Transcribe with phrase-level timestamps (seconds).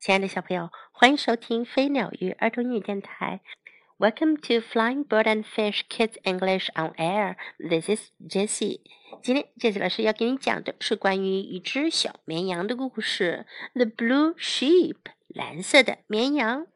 [0.00, 3.40] 亲爱的小朋友，欢迎收听飞鸟鱼儿童英语电台。
[3.96, 7.36] Welcome to Flying Bird and Fish Kids English on Air.
[7.58, 8.80] This is Jessie.
[9.22, 13.46] 今天 Jessie 老师要给你讲的是关于一只小绵羊的故事。
[13.74, 14.96] The Blue Sheep，
[15.28, 16.66] 蓝色的绵羊。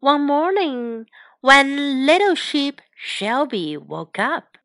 [0.00, 1.06] One morning,
[1.40, 4.56] when little sheep Shelby woke up,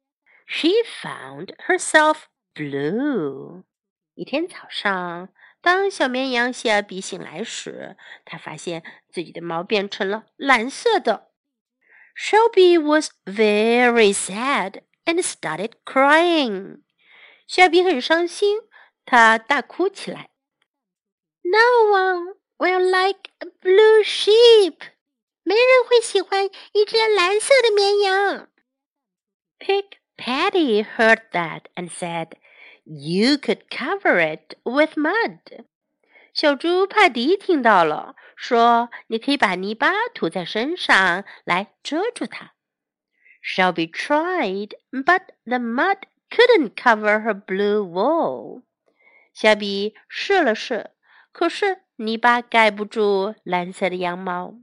[0.47, 0.69] she
[1.01, 2.23] found herself
[2.55, 3.63] blue.
[4.15, 5.29] 一天早上。
[5.62, 8.82] 当小绵羊谢尔比醒来时，他发现
[9.12, 11.30] 自己的毛变成了蓝色的。
[12.16, 16.82] Shelby was very sad and started crying.
[17.46, 18.58] 谢尔比很伤心，
[19.04, 20.30] 他大哭起来。
[21.42, 21.58] No
[21.90, 24.76] one will like a blue sheep.
[25.42, 28.48] 没人会喜欢一只蓝色的绵羊。
[29.58, 32.32] Pig Patty heard that and said.
[32.89, 35.65] You could cover it with mud。
[36.33, 42.53] 小猪帕迪听到了，说：“你可以把泥巴涂在身上来遮住它。”
[43.41, 48.63] Shelby tried, but the mud couldn't cover her blue wool。
[49.33, 50.91] 小比试了试，
[51.31, 54.55] 可是泥巴盖不住蓝色的羊毛。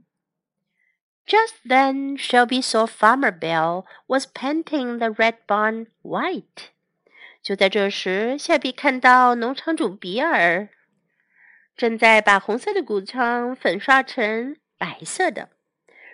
[1.25, 6.71] Just then, Shelby saw Farmer Bill was painting the red barn white.
[7.42, 10.68] 就在这时，夏比看到农场主比尔
[11.76, 15.50] 正在把红色的谷仓粉刷成白色的。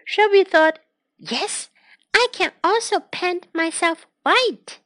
[0.06, 0.76] Shelby thought,
[1.18, 1.66] "Yes,
[2.12, 4.76] I can also paint myself white."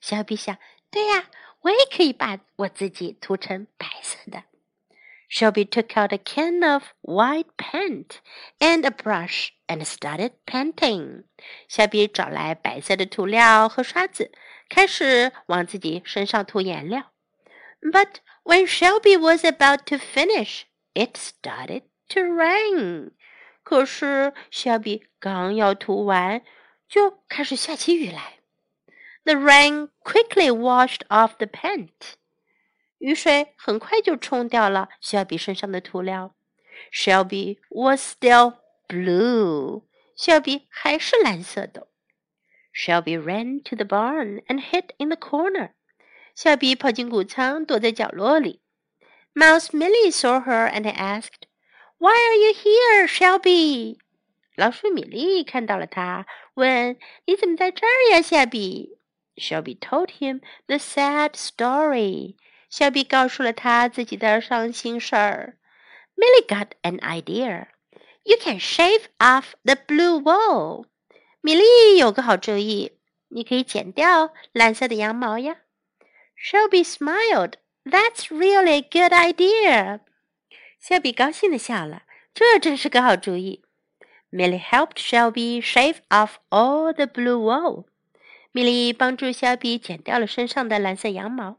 [0.00, 0.56] 小比想，
[0.90, 1.28] 对呀，
[1.62, 4.44] 我也可以把我自己涂成白色的。
[5.27, 8.21] Shelby took out a can of white paint
[8.59, 11.23] and a brush and started painting.
[11.67, 14.31] 小比找来白色的涂料和刷子。
[14.69, 17.11] 开始往自己身上涂颜料。
[17.81, 20.63] But when Shelby was about to finish,
[20.93, 23.11] it started to rain.
[23.63, 26.41] 可是小比刚要涂完，
[26.87, 28.39] 就开始下起雨来。
[29.25, 32.15] The rain quickly washed off the paint.
[32.99, 36.35] 雨水很快就冲掉了小比身上的涂料。
[36.91, 38.55] Shelby was still
[38.87, 39.83] blue.
[40.15, 41.87] 小比还是蓝色的。
[42.73, 45.71] Shelby ran to the barn and hid in the corner.
[46.33, 48.61] 小比跑进谷仓，躲在角落里。
[49.35, 51.47] Mouse Millie saw her and asked,
[51.97, 53.97] "Why are you here, Shelby?"
[54.55, 58.97] 老鼠米莉看到了他，问：“你怎么在这儿呀，小比？”
[59.35, 62.35] Shelby told him the sad story.
[62.69, 65.57] 小比告诉了他自己的伤心事儿。
[66.15, 67.67] Millie got an idea.
[68.23, 70.85] You can shave off the blue wool.
[71.41, 72.93] 米莉有个好主意，
[73.29, 75.57] 你可以剪掉蓝色的羊毛呀。
[76.37, 77.53] Shelby smiled.
[77.83, 79.99] That's really a good idea.
[80.79, 83.63] 小比高兴的笑了，这真是个好主意。
[84.31, 87.85] Millie helped Shelby shave off all the blue wool.
[88.51, 91.57] 米莉帮助小比剪掉了身上的蓝色羊毛。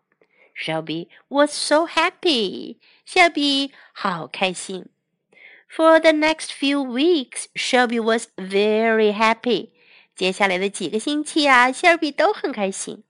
[0.58, 2.78] Shelby was so happy.
[3.04, 4.86] 小比好开心。
[5.68, 9.70] For the next few weeks, Shelby was very happy.
[10.14, 13.02] 接下来的几个星期啊，谢尔比都很开心。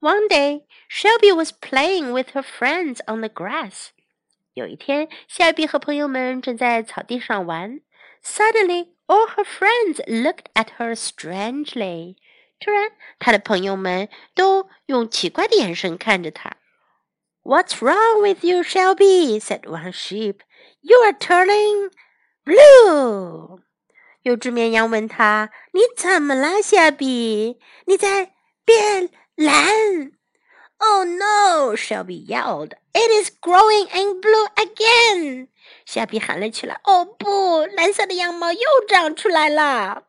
[0.00, 3.88] One day, Shelby was playing with her friends on the grass.
[4.54, 7.80] 有一天，谢尔比和朋友们正在草地上玩。
[8.22, 12.14] Suddenly, all her friends looked at her strangely.
[12.60, 16.56] 突然，她的朋友们都用奇怪的眼神看着她。
[17.42, 19.40] What's wrong with you, Shelby?
[19.40, 20.42] said one sheep.
[20.82, 21.90] You are turning
[22.44, 23.60] blue.
[24.22, 27.58] 有只绵羊问他：“你怎么了，小比？
[27.86, 30.12] 你在变蓝？”“
[30.78, 32.72] Oh no!” Shelby yelled.
[32.92, 35.48] “It is growing in blue again!”
[35.86, 40.04] 小比喊了起来：“哦不，蓝色的羊毛又长出来了！”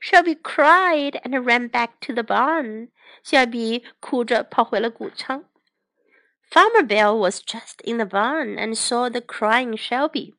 [0.00, 2.88] Shelby cried and ran back to the barn.
[3.22, 5.44] 小比哭着跑回了谷仓。
[6.50, 10.34] Farmer Bill was just in the barn and saw the crying Shelby.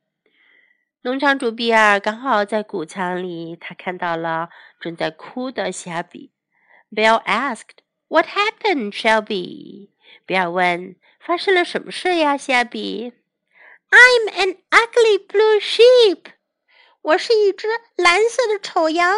[1.04, 4.50] 农场主比尔刚好在谷仓里，他看到了
[4.80, 6.32] 正在哭的夏比。
[6.92, 9.90] Bill asked, "What happened, Shelby?"
[10.26, 13.14] 比尔问：“发生了什么事呀，夏比？”
[13.90, 16.34] I'm an ugly blue sheep.
[17.02, 19.18] 我是一只蓝色的丑羊。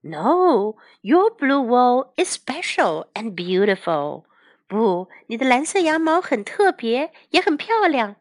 [0.00, 4.24] No, your blue wool is special and beautiful.
[4.68, 8.16] 不，你的蓝色羊毛很特别，也很漂亮。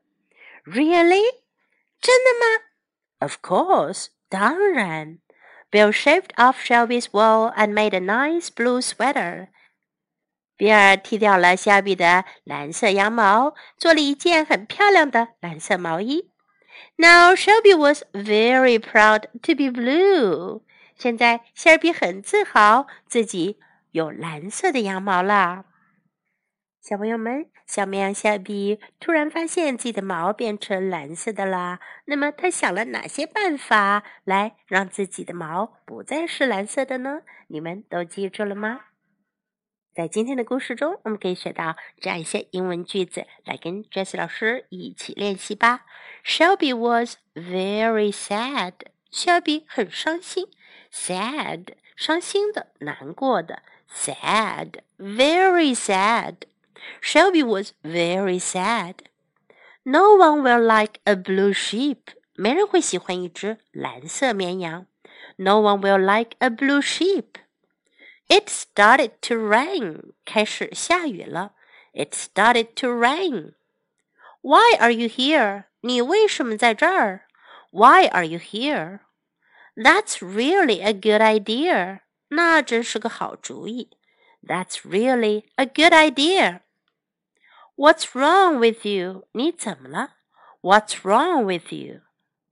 [0.65, 1.24] Really?
[2.01, 2.63] 真的吗？
[3.19, 5.19] of course, ran.
[5.71, 9.47] Bill shaved off Shelby's wool and made a nice blue sweater.
[10.56, 16.30] 比尔剃掉了肖比的蓝色羊毛，做了一件很漂亮的蓝色毛衣。
[16.97, 20.62] Now Shelby was very proud to be blue.
[20.95, 23.59] 现在谢尔比很自豪自己
[23.91, 25.65] 有蓝色的羊毛了。
[26.88, 31.81] 小朋友们，小绵羊小比突然发现自己的毛变成蓝色的啦。
[32.06, 37.20] 那么他想了哪些办法来让自己的毛不再是蓝色的呢？
[37.49, 38.87] 你们都记住了吗？
[39.94, 45.84] 在今天的故事中，我们可以学到这样一些英文句子，来跟 Jesse 老师一起练习吧。
[46.25, 48.73] Shelby was very sad.
[49.12, 50.46] Shelby 很伤心
[50.91, 53.62] ，sad 伤心的、难过的
[53.93, 56.37] ，sad very sad.
[57.01, 58.95] Shelby was very sad.
[59.83, 62.13] No one will like a blue sheep.
[62.35, 64.88] 没人会喜欢一只蓝色绵羊。
[65.38, 67.35] No one will like a blue sheep.
[68.27, 70.13] It started to rain.
[70.25, 71.53] 开始下雨了。
[71.94, 73.53] It started to rain.
[74.41, 75.65] Why are you here?
[75.81, 77.27] 你为什么在这儿？
[77.71, 79.00] Why are you here?
[79.75, 82.01] That's really a good idea.
[82.30, 83.89] 那真是个好主意。
[84.41, 86.62] That's really a good idea.
[87.77, 89.27] What's wrong with you?
[89.31, 90.12] 你怎么了？
[90.62, 92.01] What's wrong with you?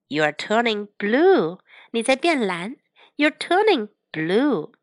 [0.09, 1.59] You're turning blue.
[1.91, 2.77] 你在变蓝。
[3.17, 4.73] You're turning blue.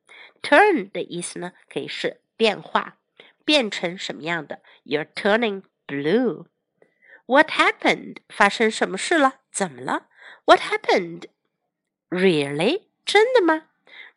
[0.43, 2.99] Turn 的意思呢，可以是变化，
[3.45, 4.61] 变成什么样的？
[4.85, 6.47] You're turning blue.
[7.27, 8.19] What happened?
[8.29, 9.41] 发生什么事了？
[9.51, 10.07] 怎么了？
[10.45, 11.25] What happened?
[12.09, 12.85] Really?
[13.05, 13.65] 真的吗？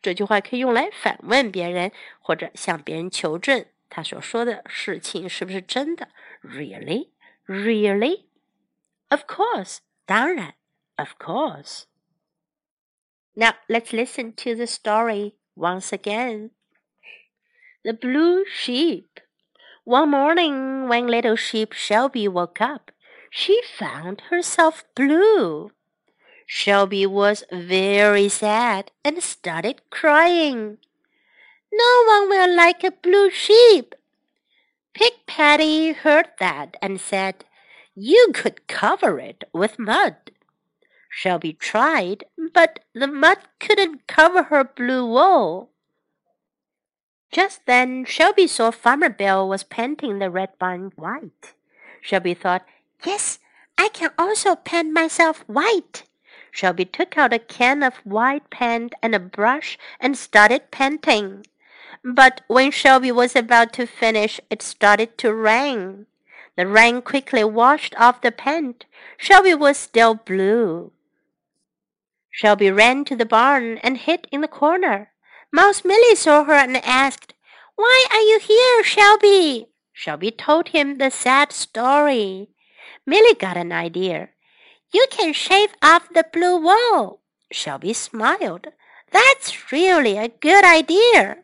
[0.00, 6.08] 这句话可以用来反问别人，或者向别人求证 他所说的事情是不是真的。
[6.42, 7.10] Really?
[7.46, 8.26] Really?
[9.08, 9.78] Of course.
[10.06, 10.54] 当然。
[10.96, 11.84] Of course.
[13.34, 16.50] Now let's listen to the story once again.
[17.84, 19.20] The blue sheep.
[19.84, 22.92] One morning, when little sheep Shelby woke up,
[23.30, 25.72] she found herself blue.
[26.46, 30.78] Shelby was very sad and started crying.
[31.71, 33.93] No one will like a blue sheep.
[34.93, 37.45] Pig Patty heard that and said,
[37.95, 40.15] You could cover it with mud.
[41.09, 45.71] Shelby tried, but the mud couldn't cover her blue wool.
[47.31, 51.53] Just then, Shelby saw Farmer Bill was painting the red barn white.
[52.01, 52.65] Shelby thought,
[53.05, 53.39] Yes,
[53.77, 56.03] I can also paint myself white.
[56.51, 61.45] Shelby took out a can of white paint and a brush and started painting.
[62.03, 66.05] But when Shelby was about to finish, it started to rain.
[66.55, 68.85] The rain quickly washed off the paint.
[69.17, 70.91] Shelby was still blue.
[72.31, 75.11] Shelby ran to the barn and hid in the corner.
[75.51, 77.33] Mouse Millie saw her and asked,
[77.75, 79.67] Why are you here, Shelby?
[79.93, 82.49] Shelby told him the sad story.
[83.05, 84.29] Millie got an idea.
[84.91, 87.21] You can shave off the blue wool.
[87.51, 88.67] Shelby smiled.
[89.11, 91.37] That's really a good idea.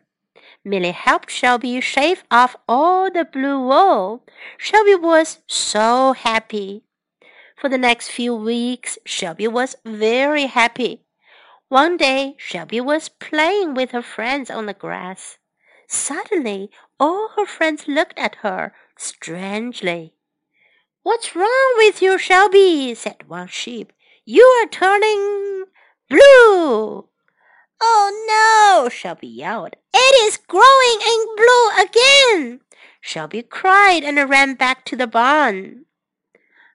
[0.64, 4.24] Millie helped Shelby shave off all the blue wool.
[4.56, 6.84] Shelby was so happy.
[7.56, 11.04] For the next few weeks, Shelby was very happy.
[11.68, 15.38] One day, Shelby was playing with her friends on the grass.
[15.86, 20.14] Suddenly, all her friends looked at her strangely.
[21.02, 22.94] What's wrong with you, Shelby?
[22.94, 23.92] said one sheep.
[24.24, 25.64] You are turning
[26.08, 27.08] blue.
[27.80, 29.76] Oh no, Shelby yelled.
[30.24, 32.60] Is growing in blue again.
[33.02, 35.84] Shelby cried and ran back to the barn.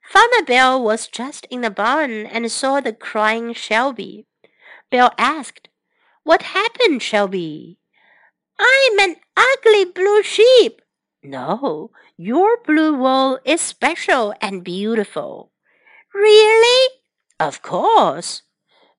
[0.08, 4.28] Farmer Bill was just in the barn and saw the crying Shelby.
[4.92, 5.68] Bill asked,
[6.22, 7.80] What happened, Shelby?
[8.60, 10.84] I'm an ugly blue sheep.
[11.24, 15.52] No, your blue wool is special and beautiful.
[16.14, 16.90] Really?
[17.40, 18.44] Of course.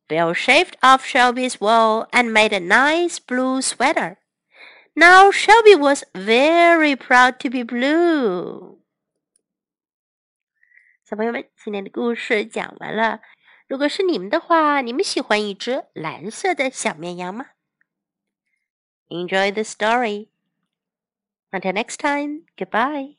[0.09, 4.19] Bill shaved off Shelby's wool and made a nice blue sweater.
[5.00, 8.80] Now Shelby was very proud to be blue.
[11.04, 13.22] 小朋友们，今天的故事讲完了。
[13.68, 17.48] 如果是你们的话，你们喜欢一只蓝色的小绵羊吗？
[19.10, 20.30] Enjoy the story.
[21.52, 23.18] Until next time, goodbye.